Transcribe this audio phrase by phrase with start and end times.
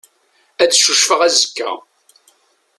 [0.61, 1.71] Ad cucfeɣ azekka.